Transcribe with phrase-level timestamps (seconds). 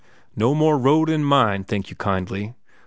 [0.35, 2.55] "No more road in mine, thank you kindly.